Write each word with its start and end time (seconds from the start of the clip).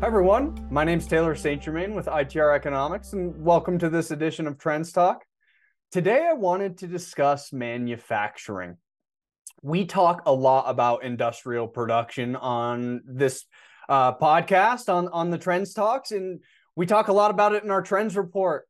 Hi, 0.00 0.06
everyone. 0.06 0.66
My 0.70 0.82
name 0.82 0.98
is 0.98 1.06
Taylor 1.06 1.34
St. 1.34 1.60
Germain 1.60 1.94
with 1.94 2.06
ITR 2.06 2.56
Economics, 2.56 3.12
and 3.12 3.44
welcome 3.44 3.78
to 3.80 3.90
this 3.90 4.10
edition 4.10 4.46
of 4.46 4.56
Trends 4.56 4.92
Talk. 4.92 5.26
Today, 5.92 6.26
I 6.26 6.32
wanted 6.32 6.78
to 6.78 6.86
discuss 6.86 7.52
manufacturing. 7.52 8.78
We 9.60 9.84
talk 9.84 10.22
a 10.24 10.32
lot 10.32 10.70
about 10.70 11.04
industrial 11.04 11.68
production 11.68 12.34
on 12.34 13.02
this 13.04 13.44
uh, 13.90 14.14
podcast 14.14 14.88
on, 14.88 15.08
on 15.08 15.28
the 15.28 15.36
Trends 15.36 15.74
Talks, 15.74 16.12
and 16.12 16.40
we 16.74 16.86
talk 16.86 17.08
a 17.08 17.12
lot 17.12 17.30
about 17.30 17.54
it 17.54 17.62
in 17.62 17.70
our 17.70 17.82
Trends 17.82 18.16
Report 18.16 18.66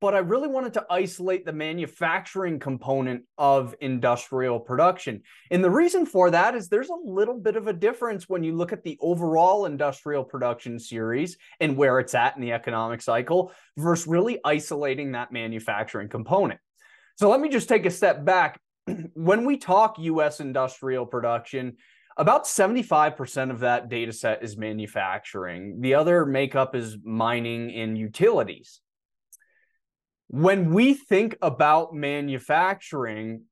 but 0.00 0.14
I 0.14 0.18
really 0.18 0.48
wanted 0.48 0.74
to 0.74 0.86
isolate 0.90 1.46
the 1.46 1.52
manufacturing 1.52 2.58
component 2.58 3.22
of 3.38 3.74
industrial 3.80 4.60
production. 4.60 5.22
And 5.50 5.64
the 5.64 5.70
reason 5.70 6.04
for 6.04 6.30
that 6.30 6.54
is 6.54 6.68
there's 6.68 6.90
a 6.90 7.10
little 7.10 7.38
bit 7.38 7.56
of 7.56 7.66
a 7.66 7.72
difference 7.72 8.28
when 8.28 8.44
you 8.44 8.54
look 8.54 8.72
at 8.72 8.82
the 8.82 8.98
overall 9.00 9.64
industrial 9.64 10.22
production 10.22 10.78
series 10.78 11.38
and 11.60 11.76
where 11.76 11.98
it's 11.98 12.14
at 12.14 12.36
in 12.36 12.42
the 12.42 12.52
economic 12.52 13.00
cycle 13.00 13.52
versus 13.78 14.06
really 14.06 14.38
isolating 14.44 15.12
that 15.12 15.32
manufacturing 15.32 16.08
component. 16.08 16.60
So 17.16 17.30
let 17.30 17.40
me 17.40 17.48
just 17.48 17.68
take 17.68 17.86
a 17.86 17.90
step 17.90 18.24
back. 18.24 18.60
when 19.14 19.46
we 19.46 19.56
talk 19.56 19.98
US 19.98 20.40
industrial 20.40 21.06
production, 21.06 21.76
about 22.18 22.44
75% 22.44 23.50
of 23.50 23.60
that 23.60 23.88
data 23.88 24.12
set 24.12 24.42
is 24.42 24.56
manufacturing. 24.56 25.80
The 25.80 25.94
other 25.94 26.26
makeup 26.26 26.74
is 26.74 26.96
mining 27.02 27.74
and 27.74 27.96
utilities 27.96 28.80
when 30.28 30.72
we 30.72 30.94
think 30.94 31.36
about 31.40 31.94
manufacturing, 31.94 33.42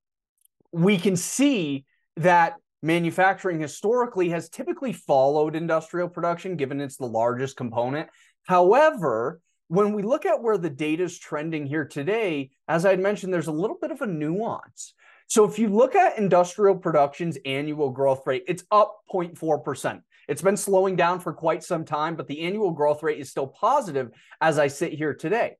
we 0.73 0.99
can 0.99 1.17
see 1.17 1.85
that 2.17 2.57
manufacturing 2.83 3.61
historically 3.61 4.29
has 4.31 4.49
typically 4.49 4.93
followed 4.93 5.57
industrial 5.57 6.09
production, 6.09 6.57
given 6.57 6.81
it's 6.81 6.97
the 6.97 7.07
largest 7.07 7.57
component. 7.57 8.09
However, 8.45 9.41
when 9.69 9.95
we 9.95 10.03
look 10.03 10.27
at 10.27 10.43
where 10.43 10.59
the 10.59 10.71
data 10.71 11.05
is 11.05 11.19
trending 11.19 11.67
here 11.67 11.87
today, 11.87 12.51
as 12.69 12.85
I 12.85 12.91
had 12.91 13.01
mentioned, 13.01 13.33
there's 13.33 13.47
a 13.47 13.53
little 13.53 13.79
bit 13.81 13.91
of 13.91 14.03
a 14.03 14.07
nuance. 14.07 14.95
So 15.27 15.45
if 15.45 15.59
you 15.59 15.69
look 15.69 15.95
at 15.95 16.19
industrial 16.19 16.77
production's 16.77 17.39
annual 17.47 17.91
growth 17.91 18.27
rate, 18.27 18.45
it's 18.47 18.65
up 18.71 18.99
0.4%. 19.13 20.03
It's 20.29 20.43
been 20.43 20.57
slowing 20.57 20.97
down 20.97 21.21
for 21.21 21.33
quite 21.33 21.63
some 21.63 21.85
time, 21.85 22.17
but 22.17 22.27
the 22.27 22.43
annual 22.43 22.73
growth 22.73 23.03
rate 23.03 23.19
is 23.19 23.31
still 23.31 23.47
positive 23.47 24.11
as 24.41 24.59
I 24.59 24.67
sit 24.69 24.93
here 24.93 25.15
today. 25.15 25.57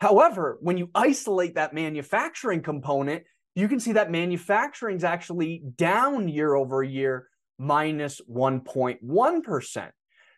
However, 0.00 0.58
when 0.60 0.78
you 0.78 0.90
isolate 0.94 1.56
that 1.56 1.74
manufacturing 1.74 2.62
component, 2.62 3.24
you 3.54 3.68
can 3.68 3.80
see 3.80 3.92
that 3.92 4.10
manufacturing 4.10 4.96
is 4.96 5.04
actually 5.04 5.62
down 5.76 6.28
year 6.28 6.54
over 6.54 6.82
year, 6.82 7.28
minus 7.58 8.20
1.1. 8.30 9.90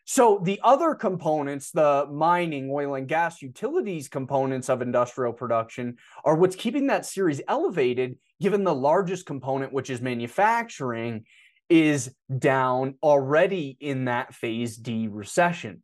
So 0.07 0.41
the 0.43 0.61
other 0.65 0.95
components, 0.95 1.71
the 1.71 2.07
mining, 2.11 2.71
oil 2.73 2.95
and 2.95 3.07
gas, 3.07 3.43
utilities 3.43 4.09
components 4.09 4.71
of 4.71 4.81
industrial 4.81 5.35
production, 5.35 5.99
are 6.25 6.35
what's 6.35 6.57
keeping 6.57 6.87
that 6.87 7.05
series 7.05 7.43
elevated, 7.47 8.17
given 8.41 8.65
the 8.65 8.75
largest 8.75 9.27
component, 9.27 9.73
which 9.73 9.91
is 9.91 10.01
manufacturing, 10.01 11.27
is 11.69 12.15
down 12.39 12.95
already 13.03 13.77
in 13.79 14.07
that 14.07 14.35
phase 14.35 14.77
D 14.77 15.07
recession 15.07 15.83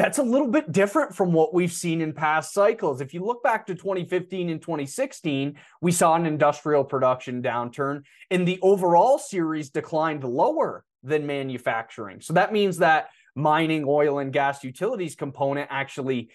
that's 0.00 0.16
a 0.16 0.22
little 0.22 0.48
bit 0.48 0.72
different 0.72 1.14
from 1.14 1.30
what 1.30 1.52
we've 1.52 1.72
seen 1.72 2.00
in 2.00 2.14
past 2.14 2.54
cycles. 2.54 3.02
If 3.02 3.12
you 3.12 3.22
look 3.22 3.42
back 3.42 3.66
to 3.66 3.74
2015 3.74 4.48
and 4.48 4.62
2016, 4.62 5.56
we 5.82 5.92
saw 5.92 6.14
an 6.14 6.24
industrial 6.24 6.84
production 6.84 7.42
downturn, 7.42 8.04
and 8.30 8.48
the 8.48 8.58
overall 8.62 9.18
series 9.18 9.68
declined 9.68 10.24
lower 10.24 10.86
than 11.02 11.26
manufacturing. 11.26 12.22
So 12.22 12.32
that 12.32 12.50
means 12.50 12.78
that 12.78 13.10
mining, 13.34 13.84
oil, 13.86 14.20
and 14.20 14.32
gas 14.32 14.64
utilities 14.64 15.16
component 15.16 15.68
actually 15.70 16.30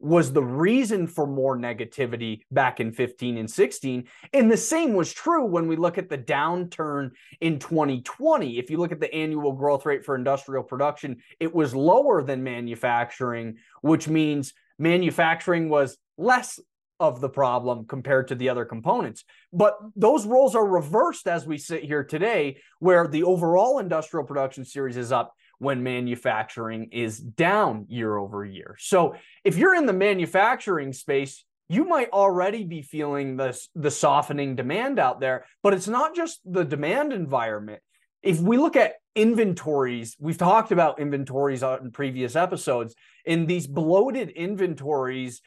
was 0.00 0.32
the 0.32 0.42
reason 0.42 1.06
for 1.06 1.26
more 1.26 1.56
negativity 1.56 2.40
back 2.50 2.80
in 2.80 2.90
15 2.90 3.36
and 3.36 3.50
16. 3.50 4.04
And 4.32 4.50
the 4.50 4.56
same 4.56 4.94
was 4.94 5.12
true 5.12 5.44
when 5.44 5.68
we 5.68 5.76
look 5.76 5.98
at 5.98 6.08
the 6.08 6.18
downturn 6.18 7.10
in 7.40 7.58
2020. 7.58 8.58
If 8.58 8.70
you 8.70 8.78
look 8.78 8.92
at 8.92 9.00
the 9.00 9.14
annual 9.14 9.52
growth 9.52 9.84
rate 9.84 10.04
for 10.04 10.14
industrial 10.14 10.64
production, 10.64 11.18
it 11.38 11.54
was 11.54 11.74
lower 11.74 12.22
than 12.22 12.42
manufacturing, 12.42 13.58
which 13.82 14.08
means 14.08 14.54
manufacturing 14.78 15.68
was 15.68 15.98
less 16.16 16.58
of 16.98 17.20
the 17.20 17.28
problem 17.28 17.86
compared 17.86 18.28
to 18.28 18.34
the 18.34 18.48
other 18.48 18.64
components. 18.64 19.24
But 19.52 19.78
those 19.96 20.26
roles 20.26 20.54
are 20.54 20.66
reversed 20.66 21.26
as 21.26 21.46
we 21.46 21.58
sit 21.58 21.82
here 21.82 22.04
today, 22.04 22.58
where 22.78 23.06
the 23.06 23.24
overall 23.24 23.78
industrial 23.78 24.26
production 24.26 24.64
series 24.64 24.98
is 24.98 25.12
up 25.12 25.34
when 25.60 25.82
manufacturing 25.82 26.88
is 26.90 27.18
down 27.18 27.84
year 27.88 28.16
over 28.16 28.44
year. 28.44 28.76
So 28.78 29.14
if 29.44 29.56
you're 29.56 29.74
in 29.74 29.86
the 29.86 29.92
manufacturing 29.92 30.92
space, 30.92 31.44
you 31.68 31.84
might 31.84 32.10
already 32.10 32.64
be 32.64 32.82
feeling 32.82 33.36
this 33.36 33.68
the 33.76 33.90
softening 33.90 34.56
demand 34.56 34.98
out 34.98 35.20
there, 35.20 35.44
but 35.62 35.74
it's 35.74 35.86
not 35.86 36.16
just 36.16 36.40
the 36.44 36.64
demand 36.64 37.12
environment. 37.12 37.80
If 38.22 38.40
we 38.40 38.56
look 38.56 38.74
at 38.74 38.94
inventories, 39.14 40.16
we've 40.18 40.38
talked 40.38 40.72
about 40.72 40.98
inventories 40.98 41.62
in 41.62 41.90
previous 41.92 42.36
episodes. 42.36 42.94
In 43.24 43.46
these 43.46 43.66
bloated 43.66 44.30
inventories, 44.30 45.42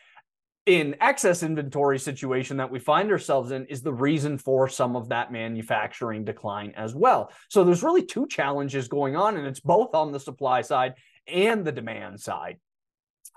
in 0.65 0.95
excess 1.01 1.43
inventory 1.43 1.99
situation 1.99 2.57
that 2.57 2.71
we 2.71 2.79
find 2.79 3.11
ourselves 3.11 3.51
in 3.51 3.65
is 3.65 3.81
the 3.81 3.93
reason 3.93 4.37
for 4.37 4.69
some 4.69 4.95
of 4.95 5.09
that 5.09 5.31
manufacturing 5.31 6.23
decline 6.23 6.71
as 6.77 6.95
well. 6.95 7.31
So 7.49 7.63
there's 7.63 7.83
really 7.83 8.05
two 8.05 8.27
challenges 8.27 8.87
going 8.87 9.15
on, 9.15 9.35
and 9.35 9.45
it's 9.45 9.59
both 9.59 9.93
on 9.93 10.11
the 10.11 10.19
supply 10.19 10.61
side 10.61 10.93
and 11.27 11.65
the 11.65 11.71
demand 11.71 12.21
side. 12.21 12.59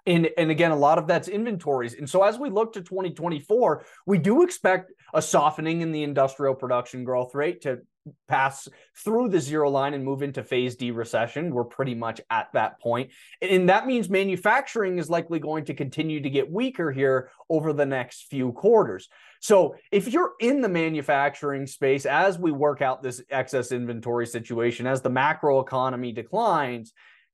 And, 0.06 0.28
and 0.38 0.52
again, 0.52 0.70
a 0.70 0.76
lot 0.76 0.98
of 0.98 1.08
that's 1.08 1.26
inventories. 1.26 1.94
And 1.94 2.08
so 2.08 2.22
as 2.22 2.38
we 2.38 2.48
look 2.48 2.74
to 2.74 2.80
2024, 2.80 3.84
we 4.06 4.18
do 4.18 4.42
expect 4.42 4.92
a 5.12 5.20
softening 5.20 5.80
in 5.80 5.90
the 5.90 6.04
industrial 6.04 6.54
production 6.54 7.02
growth 7.02 7.34
rate 7.34 7.62
to 7.62 7.80
pass 8.28 8.68
through 9.04 9.28
the 9.28 9.40
zero 9.40 9.70
line 9.70 9.94
and 9.94 10.04
move 10.04 10.22
into 10.22 10.42
phase 10.42 10.76
D 10.76 10.90
recession. 10.90 11.52
We're 11.52 11.64
pretty 11.64 11.94
much 11.94 12.20
at 12.30 12.48
that 12.52 12.80
point. 12.80 13.10
And 13.42 13.68
that 13.68 13.86
means 13.86 14.08
manufacturing 14.08 14.98
is 14.98 15.10
likely 15.10 15.38
going 15.38 15.64
to 15.66 15.74
continue 15.74 16.20
to 16.20 16.30
get 16.30 16.50
weaker 16.50 16.92
here 16.92 17.30
over 17.48 17.72
the 17.72 17.86
next 17.86 18.26
few 18.30 18.52
quarters. 18.52 19.08
So 19.40 19.76
if 19.92 20.08
you're 20.08 20.32
in 20.40 20.60
the 20.60 20.68
manufacturing 20.68 21.66
space 21.66 22.06
as 22.06 22.38
we 22.38 22.52
work 22.52 22.82
out 22.82 23.02
this 23.02 23.22
excess 23.30 23.72
inventory 23.72 24.26
situation, 24.26 24.86
as 24.86 25.02
the 25.02 25.10
macro 25.10 25.60
economy 25.60 26.12
declines, 26.12 26.92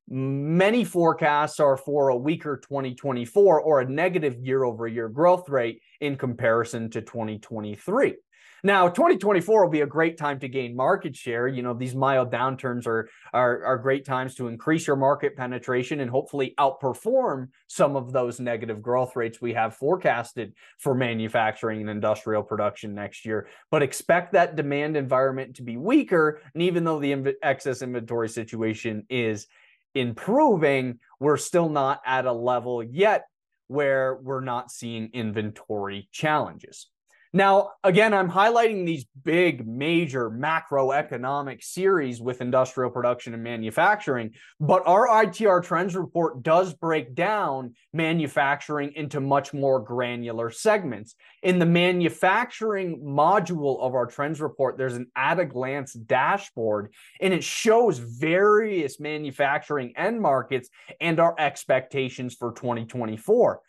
many 0.09 0.85
forecasts 0.85 1.61
are 1.61 1.77
for 1.77 2.09
a 2.09 2.17
weaker 2.17 2.57
2024 2.59 3.61
or 3.61 3.81
a 3.81 3.89
negative 3.89 4.37
year 4.41 4.65
over 4.65 4.87
year 4.87 5.09
growth 5.09 5.49
rate 5.49 5.81
in 6.01 6.17
comparison 6.17 6.91
to 6.91 7.01
2023. 7.01 8.17
Now, 8.65 8.89
2024 8.89 9.65
will 9.65 9.71
be 9.73 9.81
a 9.81 9.87
great 9.87 10.17
time 10.17 10.39
to 10.39 10.49
gain 10.49 10.77
market 10.77 11.17
share. 11.17 11.49
You 11.49 11.63
know, 11.63 11.75
these 11.75 11.97
mild 11.97 12.31
downturns 12.31 12.87
are, 12.87 13.09
are, 13.33 13.65
are 13.65 13.77
great 13.77 14.05
times 14.05 14.37
to 14.37 14.47
increase 14.47 14.87
your 14.87 14.95
market 14.95 15.37
penetration 15.37 15.99
and 15.99 16.09
hopefully 16.09 16.55
outperform 16.61 17.49
some 17.67 17.97
of 17.97 18.13
those 18.13 18.39
negative 18.39 18.81
growth 18.81 19.17
rates 19.17 19.41
we 19.41 19.53
have 19.55 19.75
forecasted 19.75 20.55
for 20.79 20.95
manufacturing 20.95 21.81
and 21.81 21.91
industrial 21.91 22.45
production 22.45 22.95
next 22.95 23.25
year. 23.25 23.49
But 23.73 23.83
expect 23.83 24.35
that 24.35 24.55
demand 24.55 24.97
environment 24.97 25.57
to 25.57 25.65
be 25.65 25.77
weaker. 25.77 26.41
And 26.55 26.63
even 26.63 26.85
though 26.85 27.01
the 27.01 27.35
excess 27.43 27.83
inventory 27.83 28.29
situation 28.29 29.07
is 29.11 29.49
improving, 29.97 31.01
we're 31.19 31.37
still 31.37 31.69
not 31.69 32.01
at 32.07 32.27
a 32.27 32.33
level 32.33 32.81
yet 32.81 33.25
where 33.67 34.21
we're 34.23 34.41
not 34.41 34.71
seeing 34.71 35.11
inventory 35.15 36.09
challenges. 36.13 36.87
Now, 37.35 37.71
again, 37.83 38.13
I'm 38.13 38.31
highlighting 38.31 38.85
these 38.85 39.07
big, 39.25 39.67
major 39.67 40.29
macroeconomic 40.29 41.63
series 41.63 42.21
with 42.21 42.43
industrial 42.43 42.91
production 42.91 43.33
and 43.33 43.43
manufacturing, 43.43 44.33
but 44.61 44.83
our 44.85 45.09
ITR 45.09 45.65
trends 45.65 45.97
report 45.97 46.43
does 46.43 46.75
break 46.75 47.15
down 47.15 47.73
manufacturing 47.95 48.93
into 48.97 49.19
much 49.19 49.55
more 49.55 49.81
granular 49.81 50.51
segments. 50.51 51.15
In 51.43 51.59
the 51.59 51.65
manufacturing 51.65 53.01
module 53.01 53.81
of 53.81 53.95
our 53.95 54.07
trends 54.07 54.39
report, 54.39 54.77
there's 54.77 54.97
an 54.97 55.07
at 55.17 55.41
a 55.41 55.47
glance 55.47 55.95
dashboard, 55.95 56.93
and 57.19 57.33
it 57.33 57.43
shows 57.43 57.97
various 57.97 59.01
manufacturing 59.01 59.95
end 59.97 60.21
markets 60.21 60.69
and 61.01 61.19
our 61.19 61.35
expectations 61.39 62.35
for 62.35 62.53
2024. 62.53 63.63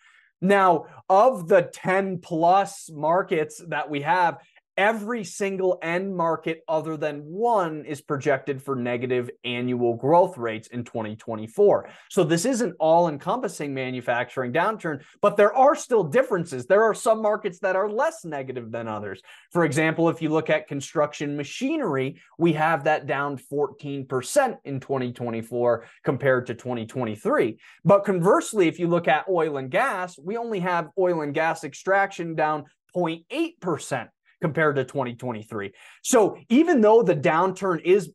Now, 0.43 0.87
of 1.09 1.47
the 1.47 1.61
10 1.61 2.19
plus 2.19 2.89
markets 2.91 3.61
that 3.69 3.89
we 3.89 4.01
have, 4.01 4.39
every 4.77 5.23
single 5.23 5.79
end 5.81 6.15
market 6.15 6.63
other 6.67 6.97
than 6.97 7.19
one 7.19 7.85
is 7.85 8.01
projected 8.01 8.61
for 8.61 8.75
negative 8.75 9.29
annual 9.43 9.95
growth 9.95 10.37
rates 10.37 10.67
in 10.69 10.83
2024. 10.83 11.89
So 12.09 12.23
this 12.23 12.45
isn't 12.45 12.75
all 12.79 13.07
encompassing 13.07 13.73
manufacturing 13.73 14.51
downturn, 14.51 15.03
but 15.21 15.37
there 15.37 15.53
are 15.53 15.75
still 15.75 16.03
differences. 16.03 16.65
There 16.65 16.83
are 16.83 16.93
some 16.93 17.21
markets 17.21 17.59
that 17.59 17.75
are 17.75 17.89
less 17.89 18.25
negative 18.25 18.71
than 18.71 18.87
others. 18.87 19.21
For 19.51 19.65
example, 19.65 20.09
if 20.09 20.21
you 20.21 20.29
look 20.29 20.49
at 20.49 20.67
construction 20.67 21.37
machinery, 21.37 22.21
we 22.37 22.53
have 22.53 22.83
that 22.85 23.05
down 23.05 23.37
14% 23.37 24.57
in 24.65 24.79
2024 24.79 25.85
compared 26.03 26.47
to 26.47 26.53
2023. 26.53 27.57
But 27.85 28.05
conversely, 28.05 28.67
if 28.67 28.79
you 28.79 28.87
look 28.87 29.07
at 29.07 29.25
oil 29.29 29.57
and 29.57 29.69
gas, 29.69 30.17
we 30.17 30.37
only 30.37 30.59
have 30.59 30.89
oil 30.97 31.21
and 31.21 31.33
gas 31.33 31.63
extraction 31.63 32.35
down 32.35 32.65
0.8% 32.95 34.07
compared 34.43 34.75
to 34.75 34.83
2023. 34.83 35.71
So 36.01 36.37
even 36.49 36.81
though 36.81 37.01
the 37.01 37.15
downturn 37.15 37.81
is 37.81 38.11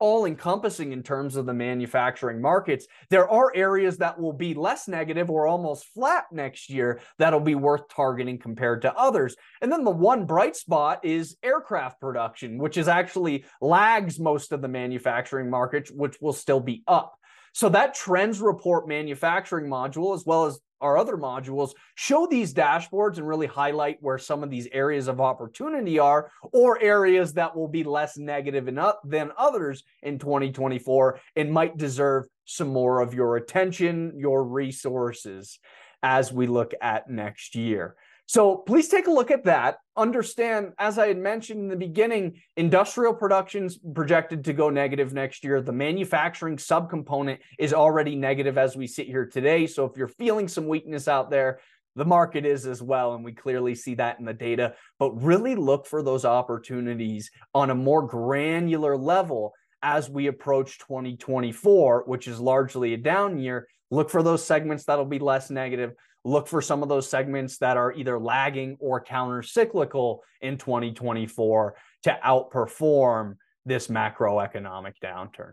all 0.00 0.24
encompassing 0.24 0.90
in 0.90 1.00
terms 1.00 1.36
of 1.36 1.46
the 1.46 1.54
manufacturing 1.54 2.42
markets, 2.42 2.88
there 3.08 3.28
are 3.30 3.52
areas 3.54 3.98
that 3.98 4.20
will 4.20 4.32
be 4.32 4.52
less 4.52 4.88
negative 4.88 5.30
or 5.30 5.46
almost 5.46 5.86
flat 5.94 6.24
next 6.32 6.70
year 6.70 6.98
that'll 7.20 7.38
be 7.38 7.54
worth 7.54 7.88
targeting 7.88 8.36
compared 8.36 8.82
to 8.82 8.92
others. 8.96 9.36
And 9.62 9.70
then 9.70 9.84
the 9.84 9.92
one 9.92 10.26
bright 10.26 10.56
spot 10.56 11.04
is 11.04 11.36
aircraft 11.40 12.00
production, 12.00 12.58
which 12.58 12.76
is 12.76 12.88
actually 12.88 13.44
lags 13.60 14.18
most 14.18 14.50
of 14.50 14.62
the 14.62 14.68
manufacturing 14.68 15.48
markets, 15.48 15.88
which 15.88 16.16
will 16.20 16.32
still 16.32 16.58
be 16.58 16.82
up. 16.88 17.14
So 17.52 17.68
that 17.68 17.94
trends 17.94 18.40
report 18.40 18.88
manufacturing 18.88 19.70
module, 19.70 20.16
as 20.16 20.26
well 20.26 20.46
as 20.46 20.58
our 20.80 20.96
other 20.96 21.16
modules 21.16 21.72
show 21.94 22.26
these 22.26 22.54
dashboards 22.54 23.18
and 23.18 23.26
really 23.26 23.46
highlight 23.46 23.98
where 24.00 24.18
some 24.18 24.42
of 24.42 24.50
these 24.50 24.68
areas 24.72 25.08
of 25.08 25.20
opportunity 25.20 25.98
are 25.98 26.30
or 26.52 26.80
areas 26.80 27.32
that 27.34 27.54
will 27.54 27.68
be 27.68 27.84
less 27.84 28.16
negative 28.16 28.66
than 29.04 29.32
others 29.36 29.84
in 30.02 30.18
2024 30.18 31.20
and 31.36 31.52
might 31.52 31.76
deserve 31.76 32.26
some 32.44 32.68
more 32.68 33.00
of 33.00 33.14
your 33.14 33.36
attention, 33.36 34.12
your 34.16 34.42
resources 34.42 35.58
as 36.02 36.32
we 36.32 36.46
look 36.46 36.72
at 36.80 37.08
next 37.10 37.54
year. 37.54 37.96
So 38.30 38.58
please 38.58 38.86
take 38.86 39.08
a 39.08 39.10
look 39.10 39.32
at 39.32 39.42
that. 39.46 39.78
Understand, 39.96 40.74
as 40.78 41.00
I 41.00 41.08
had 41.08 41.18
mentioned 41.18 41.62
in 41.62 41.68
the 41.68 41.74
beginning, 41.74 42.40
industrial 42.56 43.12
production's 43.12 43.76
projected 43.76 44.44
to 44.44 44.52
go 44.52 44.70
negative 44.70 45.12
next 45.12 45.42
year. 45.42 45.60
The 45.60 45.72
manufacturing 45.72 46.56
subcomponent 46.56 47.40
is 47.58 47.74
already 47.74 48.14
negative 48.14 48.56
as 48.56 48.76
we 48.76 48.86
sit 48.86 49.08
here 49.08 49.26
today. 49.26 49.66
So 49.66 49.84
if 49.84 49.96
you're 49.96 50.06
feeling 50.06 50.46
some 50.46 50.68
weakness 50.68 51.08
out 51.08 51.28
there, 51.28 51.58
the 51.96 52.04
market 52.04 52.46
is 52.46 52.66
as 52.66 52.80
well. 52.80 53.14
And 53.14 53.24
we 53.24 53.32
clearly 53.32 53.74
see 53.74 53.96
that 53.96 54.20
in 54.20 54.26
the 54.26 54.32
data. 54.32 54.74
But 55.00 55.20
really 55.20 55.56
look 55.56 55.88
for 55.88 56.00
those 56.00 56.24
opportunities 56.24 57.32
on 57.52 57.70
a 57.70 57.74
more 57.74 58.06
granular 58.06 58.96
level 58.96 59.54
as 59.82 60.08
we 60.08 60.28
approach 60.28 60.78
2024, 60.78 62.04
which 62.06 62.28
is 62.28 62.38
largely 62.38 62.94
a 62.94 62.96
down 62.96 63.40
year. 63.40 63.66
Look 63.90 64.08
for 64.08 64.22
those 64.22 64.46
segments 64.46 64.84
that'll 64.84 65.04
be 65.04 65.18
less 65.18 65.50
negative 65.50 65.94
look 66.24 66.48
for 66.48 66.60
some 66.60 66.82
of 66.82 66.88
those 66.88 67.08
segments 67.08 67.58
that 67.58 67.76
are 67.76 67.92
either 67.92 68.18
lagging 68.18 68.76
or 68.80 69.00
counter 69.00 69.42
cyclical 69.42 70.22
in 70.40 70.58
2024 70.58 71.74
to 72.02 72.18
outperform 72.24 73.36
this 73.64 73.88
macroeconomic 73.88 74.94
downturn. 75.02 75.52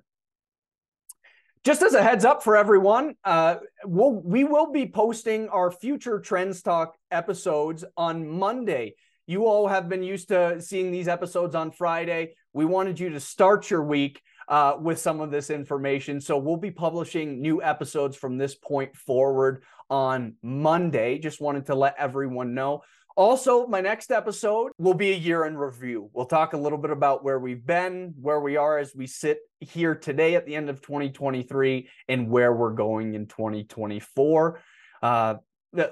Just 1.63 1.81
as 1.81 1.93
a 1.93 2.03
heads 2.03 2.23
up 2.23 2.43
for 2.43 2.55
everyone, 2.55 3.15
uh, 3.25 3.55
we'll, 3.83 4.13
we 4.13 4.43
will 4.43 4.71
be 4.71 4.85
posting 4.85 5.49
our 5.49 5.71
future 5.71 6.19
Trends 6.19 6.61
Talk 6.61 6.95
episodes 7.11 7.83
on 7.97 8.27
Monday. 8.27 8.95
You 9.25 9.47
all 9.47 9.67
have 9.67 9.89
been 9.89 10.03
used 10.03 10.29
to 10.29 10.61
seeing 10.61 10.91
these 10.91 11.09
episodes 11.09 11.55
on 11.55 11.71
Friday. 11.71 12.35
We 12.53 12.63
wanted 12.63 12.99
you 12.99 13.09
to 13.09 13.19
start 13.19 13.69
your 13.69 13.83
week 13.83 14.21
uh, 14.47 14.77
with 14.79 14.99
some 14.99 15.19
of 15.19 15.31
this 15.31 15.49
information. 15.49 16.21
So 16.21 16.37
we'll 16.37 16.55
be 16.55 16.71
publishing 16.71 17.41
new 17.41 17.61
episodes 17.61 18.15
from 18.15 18.37
this 18.37 18.55
point 18.55 18.95
forward 18.95 19.63
on 19.89 20.35
Monday. 20.41 21.19
Just 21.19 21.41
wanted 21.41 21.67
to 21.67 21.75
let 21.75 21.95
everyone 21.97 22.53
know. 22.53 22.83
Also, 23.17 23.65
my 23.65 23.81
next 23.81 24.11
episode 24.11 24.71
will 24.77 24.93
be 24.93 25.11
a 25.11 25.15
year 25.15 25.45
in 25.45 25.57
review. 25.57 26.07
We'll 26.13 26.27
talk 26.27 26.53
a 26.53 26.57
little 26.57 26.77
bit 26.77 26.91
about 26.91 27.23
where 27.23 27.39
we've 27.39 27.65
been, 27.65 28.13
where 28.21 28.39
we 28.39 28.57
are 28.57 28.77
as 28.77 28.93
we 28.93 29.07
sit 29.07 29.39
here 29.59 29.95
today 29.95 30.35
at 30.35 30.45
the 30.45 30.55
end 30.55 30.69
of 30.69 30.81
2023, 30.81 31.89
and 32.09 32.29
where 32.29 32.53
we're 32.53 32.73
going 32.73 33.15
in 33.15 33.25
2024. 33.25 34.61
Uh, 35.01 35.35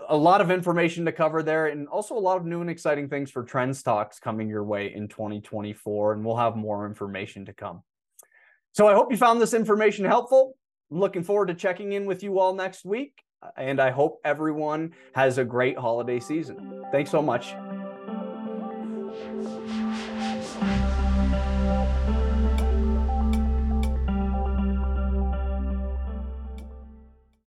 a 0.07 0.15
lot 0.15 0.39
of 0.39 0.51
information 0.51 1.06
to 1.06 1.12
cover 1.12 1.42
there, 1.42 1.65
and 1.65 1.88
also 1.88 2.15
a 2.15 2.19
lot 2.19 2.38
of 2.38 2.45
new 2.45 2.62
and 2.62 2.69
exciting 2.69 3.09
things 3.09 3.31
for 3.31 3.44
Trends 3.44 3.81
Talks 3.81 4.19
coming 4.19 4.47
your 4.47 4.63
way 4.63 4.94
in 4.94 5.07
2024. 5.07 6.13
And 6.13 6.24
we'll 6.24 6.38
have 6.38 6.56
more 6.56 6.86
information 6.86 7.45
to 7.45 7.53
come. 7.53 7.81
So 8.74 8.88
I 8.88 8.94
hope 8.94 9.12
you 9.12 9.18
found 9.18 9.42
this 9.42 9.56
information 9.56 10.06
helpful. 10.06 10.56
I'm 10.92 11.00
looking 11.00 11.24
forward 11.24 11.47
to 11.47 11.56
checking 11.56 11.94
in 11.94 12.06
with 12.06 12.21
you 12.21 12.38
all 12.39 12.53
next 12.53 12.86
week. 12.86 13.13
And 13.57 13.80
I 13.80 13.92
hope 13.92 14.21
everyone 14.24 14.94
has 15.13 15.38
a 15.38 15.45
great 15.45 15.77
holiday 15.77 16.19
season. 16.19 16.86
Thanks 16.92 17.12
so 17.12 17.21
much. 17.21 17.56